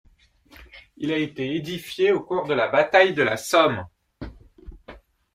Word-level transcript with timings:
Il 0.97 1.11
a 1.13 1.17
été 1.17 1.53
édifié 1.55 2.11
au 2.11 2.21
cours 2.23 2.47
de 2.47 2.55
la 2.55 2.67
bataille 2.69 3.13
de 3.13 3.21
la 3.21 3.37
Somme. 3.37 3.85